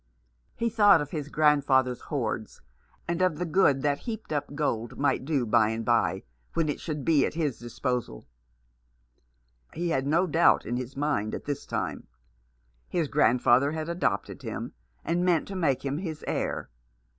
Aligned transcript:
He 0.55 0.67
thought 0.67 0.99
of 0.99 1.11
his 1.11 1.29
grandfather's 1.29 2.01
hoards^ 2.05 2.61
and 3.07 3.21
of 3.21 3.33
343 3.33 3.35
Rough 3.35 3.35
Justice. 3.35 3.39
the 3.39 3.53
good 3.53 3.81
that 3.83 3.97
heaped 3.99 4.33
up 4.33 4.55
gold 4.55 4.97
might 4.97 5.25
do, 5.25 5.45
by 5.45 5.69
and 5.69 5.85
by, 5.85 6.23
when 6.55 6.69
it 6.69 6.79
should 6.79 7.05
be 7.05 7.23
at 7.23 7.35
his 7.35 7.59
disposal. 7.59 8.25
He 9.75 9.89
had 9.89 10.07
no 10.07 10.25
doubt 10.25 10.65
in 10.65 10.77
his 10.77 10.97
mind 10.97 11.35
at 11.35 11.45
this 11.45 11.67
time. 11.67 12.07
His 12.89 13.07
grand 13.09 13.43
father 13.43 13.73
had 13.73 13.89
adopted 13.89 14.41
him, 14.41 14.73
and 15.05 15.23
meant 15.23 15.47
to 15.49 15.55
make 15.55 15.85
him 15.85 15.99
his 15.99 16.23
heir. 16.27 16.71